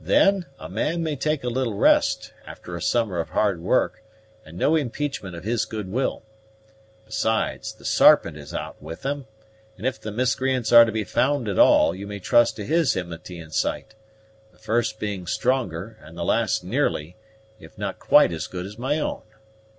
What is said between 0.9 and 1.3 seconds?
may